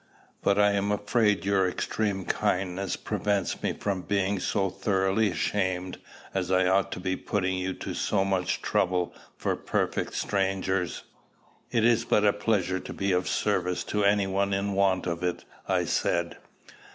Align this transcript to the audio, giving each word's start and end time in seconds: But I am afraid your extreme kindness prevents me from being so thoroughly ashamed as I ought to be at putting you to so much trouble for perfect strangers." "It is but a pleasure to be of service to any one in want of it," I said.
But 0.41 0.57
I 0.57 0.71
am 0.71 0.91
afraid 0.91 1.45
your 1.45 1.69
extreme 1.69 2.25
kindness 2.25 2.95
prevents 2.95 3.61
me 3.61 3.73
from 3.73 4.01
being 4.01 4.39
so 4.39 4.71
thoroughly 4.71 5.29
ashamed 5.29 5.99
as 6.33 6.49
I 6.49 6.65
ought 6.65 6.91
to 6.93 6.99
be 6.99 7.13
at 7.13 7.27
putting 7.27 7.55
you 7.55 7.73
to 7.75 7.93
so 7.93 8.25
much 8.25 8.63
trouble 8.63 9.13
for 9.37 9.55
perfect 9.55 10.15
strangers." 10.15 11.03
"It 11.69 11.85
is 11.85 12.03
but 12.03 12.25
a 12.25 12.33
pleasure 12.33 12.79
to 12.79 12.93
be 12.93 13.11
of 13.11 13.27
service 13.29 13.83
to 13.93 14.03
any 14.03 14.25
one 14.25 14.53
in 14.55 14.73
want 14.73 15.05
of 15.05 15.21
it," 15.21 15.45
I 15.69 15.85
said. 15.85 16.37